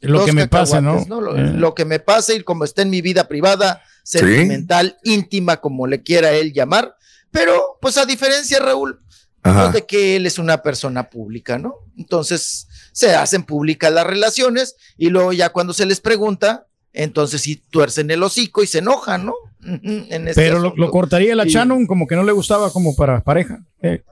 Lo 0.00 0.24
que 0.24 0.32
me 0.32 0.48
pase, 0.48 0.80
¿no? 0.82 1.04
Lo, 1.08 1.36
Eh. 1.36 1.52
lo 1.54 1.74
que 1.74 1.84
me 1.84 2.00
pase 2.00 2.34
y 2.36 2.42
como 2.42 2.64
está 2.64 2.82
en 2.82 2.90
mi 2.90 3.00
vida 3.02 3.28
privada, 3.28 3.82
Sí. 4.04 4.18
sentimental, 4.18 4.98
íntima, 5.04 5.58
como 5.58 5.86
le 5.86 6.02
quiera 6.02 6.32
él 6.32 6.52
llamar. 6.52 6.96
Pero, 7.30 7.78
pues 7.80 7.96
a 7.98 8.04
diferencia, 8.04 8.58
Raúl, 8.58 8.98
pues, 9.40 9.72
de 9.72 9.86
que 9.86 10.16
él 10.16 10.26
es 10.26 10.38
una 10.38 10.60
persona 10.62 11.08
pública, 11.08 11.56
¿no? 11.58 11.74
Entonces, 11.96 12.66
se 12.92 13.14
hacen 13.14 13.44
públicas 13.44 13.92
las 13.92 14.06
relaciones 14.06 14.74
y 14.98 15.08
luego 15.08 15.32
ya 15.32 15.50
cuando 15.50 15.72
se 15.72 15.86
les 15.86 16.00
pregunta, 16.00 16.66
entonces 16.92 17.40
sí 17.42 17.62
tuercen 17.70 18.10
el 18.10 18.22
hocico 18.22 18.62
y 18.62 18.66
se 18.66 18.78
enojan, 18.78 19.24
¿no? 19.26 19.34
En 20.10 20.26
este 20.28 20.34
Pero 20.42 20.74
lo, 20.76 20.90
cortaría 20.90 21.34
la 21.36 21.46
Y- 21.46 21.50
Shannon 21.50 21.86
como 21.86 22.06
que 22.08 22.16
no 22.16 22.24
le 22.24 22.32
gustaba 22.32 22.70
como 22.72 22.94
para 22.96 23.22
pareja. 23.22 23.64
Eh, 23.82 24.02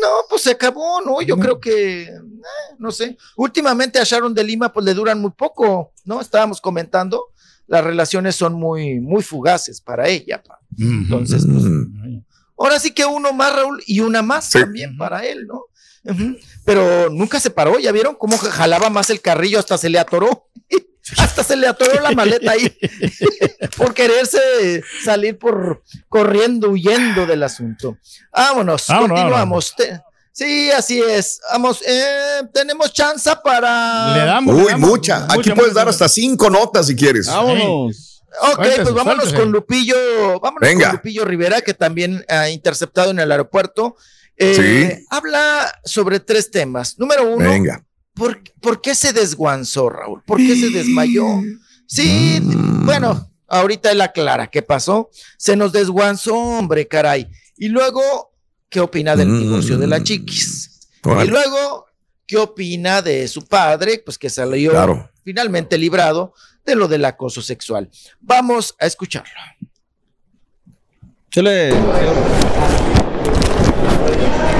No, 0.00 0.08
pues 0.28 0.42
se 0.42 0.50
acabó, 0.52 1.00
¿no? 1.00 1.20
Yo 1.22 1.36
creo 1.38 1.60
que, 1.60 2.02
eh, 2.04 2.10
no 2.78 2.90
sé. 2.90 3.16
Últimamente 3.36 3.98
a 3.98 4.04
Sharon 4.04 4.34
de 4.34 4.44
Lima, 4.44 4.72
pues 4.72 4.84
le 4.84 4.94
duran 4.94 5.20
muy 5.20 5.30
poco, 5.30 5.92
¿no? 6.04 6.20
Estábamos 6.20 6.60
comentando, 6.60 7.26
las 7.66 7.84
relaciones 7.84 8.34
son 8.36 8.54
muy, 8.54 9.00
muy 9.00 9.22
fugaces 9.22 9.80
para 9.80 10.08
ella. 10.08 10.42
pa. 10.42 10.58
Entonces, 10.78 11.44
pues, 11.50 11.64
ahora 12.58 12.78
sí 12.80 12.92
que 12.92 13.04
uno 13.06 13.32
más, 13.32 13.54
Raúl, 13.54 13.82
y 13.86 14.00
una 14.00 14.22
más 14.22 14.50
Sí. 14.50 14.60
también 14.60 14.96
para 14.96 15.24
él, 15.24 15.46
¿no? 15.46 15.64
Pero 16.64 17.08
nunca 17.10 17.40
se 17.40 17.50
paró, 17.50 17.78
¿ya 17.78 17.90
vieron 17.92 18.14
cómo 18.16 18.36
jalaba 18.36 18.90
más 18.90 19.08
el 19.10 19.20
carrillo? 19.20 19.58
Hasta 19.58 19.78
se 19.78 19.88
le 19.88 19.98
atoró. 19.98 20.48
Hasta 21.18 21.44
se 21.44 21.56
le 21.56 21.66
atoró 21.66 22.00
la 22.00 22.12
maleta 22.12 22.52
ahí 22.52 22.74
por 23.76 23.92
quererse 23.92 24.82
salir 25.04 25.38
por 25.38 25.82
corriendo, 26.08 26.70
huyendo 26.70 27.26
del 27.26 27.42
asunto. 27.42 27.98
Vámonos, 28.32 28.86
Vámonos, 28.88 29.18
continuamos. 29.20 29.74
Te- 29.76 30.00
sí, 30.32 30.70
así 30.70 31.00
es. 31.02 31.40
Vamos, 31.52 31.80
eh, 31.86 32.42
tenemos 32.52 32.92
chance 32.92 33.30
para. 33.42 34.16
Le 34.16 34.24
damos. 34.24 34.54
le 34.56 34.62
Uy, 34.62 34.68
damos. 34.72 34.88
mucha. 34.88 35.24
Aquí 35.24 35.36
Mucha, 35.36 35.54
puedes 35.54 35.72
mucha. 35.72 35.80
dar 35.80 35.88
hasta 35.88 36.08
cinco 36.08 36.48
notas 36.48 36.86
si 36.86 36.96
quieres. 36.96 37.26
Vámonos. 37.26 38.22
Ok, 38.40 38.54
Suéltese, 38.56 38.82
pues 38.82 38.94
vámonos 38.94 39.16
suéltese. 39.24 39.42
con 39.42 39.52
Lupillo, 39.52 40.40
vámonos 40.40 40.68
Venga. 40.68 40.86
con 40.88 40.96
Lupillo 40.96 41.24
Rivera, 41.24 41.60
que 41.60 41.74
también 41.74 42.24
ha 42.28 42.48
interceptado 42.48 43.10
en 43.10 43.20
el 43.20 43.30
aeropuerto. 43.30 43.96
Eh, 44.36 44.54
Sí. 44.98 45.06
Habla 45.10 45.72
sobre 45.84 46.18
tres 46.18 46.50
temas. 46.50 46.98
Número 46.98 47.28
uno, 47.28 47.48
Venga. 47.48 47.84
¿Por, 48.14 48.40
por 48.60 48.80
qué 48.80 48.94
se 48.94 49.12
desguanzó, 49.12 49.90
Raúl? 49.90 50.22
¿Por 50.24 50.38
qué 50.38 50.56
se 50.56 50.70
desmayó? 50.70 51.26
Sí, 51.86 52.40
bueno, 52.42 53.30
ahorita 53.48 53.90
él 53.92 54.00
aclara 54.00 54.46
qué 54.48 54.62
pasó. 54.62 55.10
Se 55.36 55.56
nos 55.56 55.72
desguanzó, 55.72 56.34
hombre, 56.34 56.88
caray. 56.88 57.28
Y 57.56 57.68
luego, 57.68 58.32
¿qué 58.68 58.80
opina 58.80 59.14
del 59.16 59.28
Mm. 59.28 59.38
divorcio 59.40 59.78
de 59.78 59.86
la 59.86 60.02
chiquis? 60.02 60.88
Y 61.04 61.26
luego, 61.28 61.86
¿qué 62.26 62.38
opina 62.38 63.02
de 63.02 63.28
su 63.28 63.44
padre? 63.46 64.02
Pues 64.04 64.16
que 64.18 64.30
salió 64.30 64.70
Claro. 64.70 65.10
finalmente 65.22 65.76
librado 65.76 66.32
de 66.64 66.74
lo 66.74 66.88
del 66.88 67.04
acoso 67.04 67.42
sexual. 67.42 67.90
Vamos 68.20 68.74
a 68.80 68.86
escucharlo. 68.86 69.30
Chile. 71.30 71.72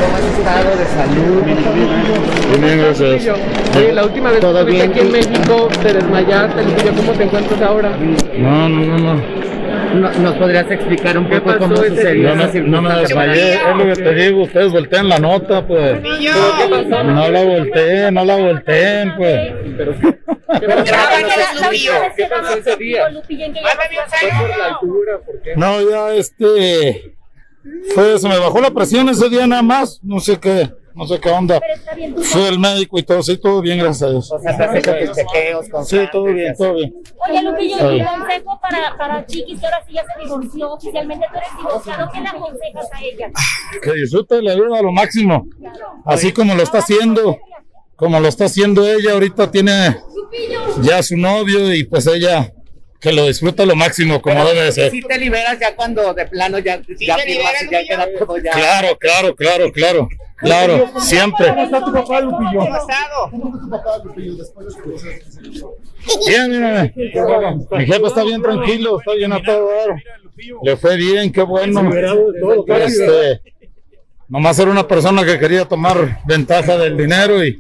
¿Cómo 0.01 0.17
has 0.17 0.39
estado 0.39 0.77
de 0.77 0.87
salud? 0.87 1.43
Bien, 2.61 2.79
gracias. 2.79 3.39
Oye, 3.77 3.93
la 3.93 4.05
última 4.05 4.31
vez 4.31 4.41
que 4.41 4.47
¿Todo 4.47 4.59
estuviste 4.61 4.87
aquí 4.87 5.01
en 5.01 5.13
México 5.13 5.69
te 5.83 5.93
desmayaste, 5.93 6.63
Lupillo, 6.65 6.93
¿cómo 6.97 7.13
te 7.13 7.25
encuentras 7.25 7.63
ahora? 7.63 7.91
No, 8.37 8.69
no, 8.69 8.81
no, 8.87 8.99
no. 8.99 9.45
No- 9.95 10.11
¿Nos 10.11 10.35
podrías 10.37 10.69
explicar 10.71 11.17
un 11.19 11.29
¿Qué 11.29 11.41
poco 11.41 11.59
cómo 11.59 11.77
sucedió 11.77 12.35
No 12.35 12.47
me, 12.47 12.61
no 12.61 12.83
me 12.83 12.95
desmayé, 13.01 13.55
es 13.55 13.77
lo 13.77 13.85
que 13.87 14.03
te 14.03 14.15
digo, 14.15 14.43
ustedes 14.43 14.73
voltean 14.73 15.09
la 15.09 15.19
nota, 15.19 15.65
pues. 15.67 16.01
¿Pero 16.03 16.15
qué 16.59 16.69
pasó? 16.89 17.05
No 17.05 17.29
la 17.31 17.45
volteen, 17.45 18.15
no 18.15 18.25
la 18.25 18.37
volteen, 18.37 19.15
pues. 19.17 19.53
¿Qué 20.61 20.67
pasó? 20.67 20.95
¿Qué 22.17 22.27
pasó 22.27 22.59
ese 22.59 22.77
día? 22.77 23.09
¿Fue 23.13 24.29
por 24.39 24.59
la 24.59 24.67
altura? 24.67 25.19
¿Por 25.25 25.43
qué? 25.43 25.53
No, 25.57 25.79
ya 25.89 26.15
este. 26.15 27.15
Pues 27.95 28.21
se 28.21 28.29
me 28.29 28.39
bajó 28.39 28.61
la 28.61 28.71
presión 28.71 29.09
ese 29.09 29.29
día 29.29 29.47
nada 29.47 29.63
más, 29.63 30.01
no 30.03 30.21
sé 30.21 30.39
qué, 30.39 30.71
no 30.95 31.07
sé 31.07 31.19
qué 31.19 31.31
onda. 31.31 31.61
Fui 32.23 32.43
al 32.47 32.59
médico 32.59 32.99
y 32.99 33.03
todo, 33.03 33.23
sí, 33.23 33.39
todo 33.39 33.61
bien, 33.61 33.79
gracias 33.79 34.03
a 34.03 34.11
Dios. 34.11 34.31
O 34.33 34.39
sea, 34.39 34.73
te 34.73 35.07
tus 35.07 35.17
chequeos 35.17 35.67
Sí, 35.89 35.99
todo 36.13 36.25
bien, 36.25 36.55
todo 36.57 36.75
bien. 36.75 36.95
Oye, 37.29 37.43
Lupillo, 37.43 37.91
bien. 37.91 38.07
consejo 38.07 38.61
para, 38.61 38.97
para 38.97 39.27
Chiquis, 39.27 39.59
que 39.61 39.67
ahora 39.67 39.83
sí 39.87 39.95
ya 39.95 40.05
se 40.05 40.23
divorció 40.23 40.73
oficialmente. 40.73 41.27
Tú 41.31 41.39
eres 41.39 41.49
divorciado, 41.59 42.11
¿qué 42.13 42.21
le 42.21 42.29
aconsejas 42.29 42.89
a 42.93 43.03
ella? 43.03 43.31
Que 43.83 43.93
disfrute 43.93 44.43
la 44.43 44.55
vida 44.55 44.79
a 44.79 44.83
lo 44.83 44.93
máximo, 44.93 45.47
así 46.05 46.33
como 46.33 46.55
lo 46.55 46.63
está 46.63 46.79
haciendo, 46.79 47.39
como 47.97 48.21
lo 48.21 48.29
está 48.29 48.45
haciendo 48.45 48.87
ella, 48.87 49.13
ahorita 49.13 49.51
tiene 49.51 49.97
ya 50.83 51.03
su 51.03 51.17
novio 51.17 51.73
y 51.75 51.85
pues 51.85 52.07
ella 52.07 52.53
que 53.05 53.13
lo 53.13 53.27
disfruta 53.27 53.65
a 53.65 53.67
lo 53.67 53.77
máximo, 53.77 54.23
como 54.23 54.43
debe 54.47 54.63
de 54.63 54.73
ser. 54.73 54.91
Si 54.91 55.03
te 55.03 55.19
liberas 55.19 55.61
ya 55.61 55.77
cuando 55.77 56.15
de 56.15 56.25
plano 56.27 56.59
ya, 56.59 56.81
ya 56.99 57.19
firmas 57.19 57.53
y 57.63 57.71
ya 57.71 57.85
queda 57.85 58.09
todo 58.19 58.39
ya. 58.39 58.53
Claro, 58.53 58.97
claro, 58.99 59.37
claro, 59.37 59.71
claro, 59.71 60.09
claro, 60.37 60.91
siempre. 61.01 61.49
¿Cómo 61.49 61.65
está 61.65 61.85
tu 61.85 61.93
papá, 61.93 62.21
Lupillo? 62.23 62.61
Bien, 66.27 66.51
mira, 66.51 66.93
mi 67.73 67.85
jefe 67.85 68.07
está 68.07 68.25
bien 68.25 68.41
tranquilo, 68.41 68.99
está 68.99 69.13
bien 69.13 69.33
a 69.35 69.43
todo 69.43 69.69
dar. 69.69 70.03
Le 70.63 70.77
fue 70.79 70.97
bien, 70.97 71.31
qué 71.31 71.43
bueno. 71.43 71.91
Este, 72.67 73.43
nomás 74.29 74.59
era 74.59 74.71
una 74.71 74.89
persona 74.89 75.27
que 75.27 75.39
quería 75.39 75.67
tomar 75.67 76.23
ventaja 76.25 76.79
del 76.79 76.97
dinero 76.97 77.45
y 77.45 77.59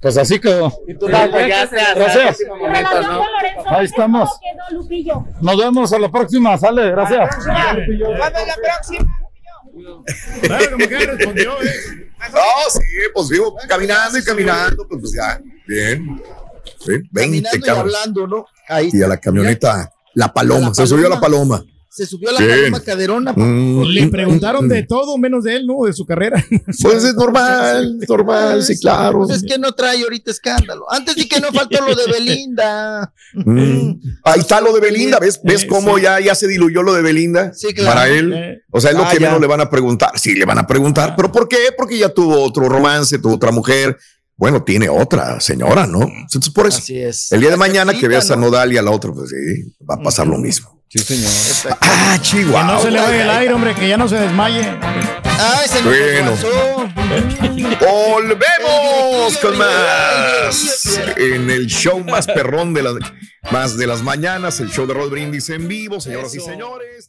pues 0.00 0.16
así 0.16 0.38
quedó. 0.38 0.72
Y 0.86 0.94
tú 0.94 1.08
la 1.08 1.24
el 1.24 1.30
Gracias. 1.48 2.38
Ahí 3.66 3.86
estamos. 3.86 4.30
Nos 5.40 5.56
vemos 5.56 5.92
a 5.92 5.98
la 5.98 6.10
próxima, 6.10 6.56
sale, 6.58 6.90
gracias. 6.90 7.28
Claro, 10.42 10.70
como 10.70 10.88
que 10.88 10.98
respondió, 10.98 11.62
eh. 11.62 12.10
No, 12.32 12.70
sí, 12.70 12.80
pues 13.12 13.28
vivo 13.28 13.54
caminando 13.68 14.18
y 14.18 14.24
caminando, 14.24 14.88
pues, 14.88 15.00
pues 15.00 15.12
ya, 15.12 15.40
bien. 15.66 16.22
Sí, 16.78 16.92
20 17.10 17.42
Caminando 17.42 17.66
y 17.66 17.70
hablando, 17.70 18.26
¿no? 18.26 18.46
Ahí 18.68 18.90
Y 18.92 19.02
a 19.02 19.06
la 19.06 19.18
camioneta, 19.18 19.92
la 20.14 20.32
paloma, 20.32 20.74
se 20.74 20.86
subió 20.86 21.08
la 21.08 21.20
paloma. 21.20 21.62
Se 21.96 22.04
subió 22.04 22.28
a 22.28 22.32
la 22.34 22.40
paloma 22.40 22.80
caderona. 22.80 23.32
Mm, 23.34 23.84
Le 23.84 24.06
mm, 24.06 24.10
preguntaron 24.10 24.66
mm, 24.66 24.68
de 24.68 24.82
todo 24.82 25.16
menos 25.16 25.44
de 25.44 25.56
él, 25.56 25.66
¿no? 25.66 25.86
De 25.86 25.94
su 25.94 26.04
carrera. 26.04 26.44
Pues 26.82 27.04
es 27.04 27.14
normal, 27.14 27.98
es 28.02 28.08
normal, 28.08 28.62
sí, 28.62 28.78
claro. 28.78 29.20
Pues 29.24 29.42
es 29.42 29.50
que 29.50 29.58
no 29.58 29.72
trae 29.72 30.02
ahorita 30.02 30.30
escándalo. 30.30 30.84
Antes 30.90 31.14
sí 31.14 31.26
que 31.26 31.40
no 31.40 31.48
faltó 31.52 31.78
lo 31.86 31.94
de 31.94 32.12
Belinda. 32.12 33.12
Mm. 33.32 33.92
Ahí 34.24 34.40
está 34.40 34.60
lo 34.60 34.74
de 34.74 34.80
Belinda, 34.80 35.18
¿ves? 35.18 35.40
¿Ves 35.42 35.62
Eh, 35.62 35.66
cómo 35.68 35.96
sí. 35.96 36.02
ya, 36.02 36.20
ya 36.20 36.34
se 36.34 36.46
diluyó 36.46 36.82
lo 36.82 36.92
de 36.92 37.00
Belinda? 37.00 37.54
Sí, 37.54 37.72
claro. 37.72 37.94
Para 37.94 38.08
él. 38.10 38.32
Eh. 38.34 38.62
O 38.70 38.80
sea, 38.80 38.90
es 38.90 38.96
lo 38.98 39.04
Ah, 39.04 39.08
que 39.10 39.18
ya. 39.18 39.28
menos 39.28 39.40
le 39.40 39.46
van 39.46 39.62
a 39.62 39.70
preguntar. 39.70 40.10
Sí, 40.18 40.34
le 40.34 40.44
van 40.44 40.58
a 40.58 40.66
preguntar. 40.66 41.14
¿Pero 41.16 41.32
por 41.32 41.48
qué? 41.48 41.56
Porque 41.76 41.96
ya 41.96 42.10
tuvo 42.10 42.42
otro 42.42 42.68
romance, 42.68 43.18
tuvo 43.18 43.36
otra 43.36 43.52
mujer. 43.52 43.96
Bueno, 44.36 44.62
tiene 44.62 44.88
otra 44.88 45.40
señora, 45.40 45.86
¿no? 45.86 46.02
Entonces, 46.02 46.52
por 46.52 46.66
eso. 46.66 46.78
Así 46.78 46.98
es. 47.00 47.32
El 47.32 47.40
día 47.40 47.50
de 47.50 47.56
mañana 47.56 47.94
que 47.94 48.06
veas 48.06 48.30
a 48.30 48.36
¿no? 48.36 48.42
Nodal 48.46 48.72
y 48.72 48.76
a 48.76 48.82
la 48.82 48.90
otra, 48.90 49.10
pues 49.12 49.30
sí, 49.30 49.74
va 49.88 49.94
a 49.94 50.02
pasar 50.02 50.26
lo 50.26 50.36
mismo. 50.36 50.82
Sí, 50.88 50.98
señor. 50.98 51.30
Ah, 51.80 52.16
Que 52.16 52.22
Chihuahua. 52.22 52.62
no 52.74 52.80
se 52.80 52.90
le 52.90 53.00
vaya 53.00 53.22
el 53.24 53.30
aire, 53.30 53.54
hombre, 53.54 53.74
que 53.74 53.88
ya 53.88 53.96
no 53.96 54.06
se 54.08 54.16
desmaye. 54.16 54.60
Ay, 55.24 55.68
se 55.68 55.82
Bueno. 55.82 56.32
Volvemos 57.80 59.36
con 59.38 59.58
más 59.58 60.98
en 61.16 61.50
el 61.50 61.66
show 61.66 61.98
más 62.04 62.26
perrón 62.26 62.74
de 62.74 62.82
las 62.82 62.94
más 63.50 63.76
de 63.76 63.86
las 63.86 64.02
mañanas, 64.02 64.60
el 64.60 64.68
show 64.70 64.86
de 64.86 64.94
Rod 64.94 65.10
Brindis 65.10 65.48
en 65.50 65.68
vivo, 65.68 66.00
señoras 66.00 66.34
y 66.34 66.40
señores. 66.40 67.08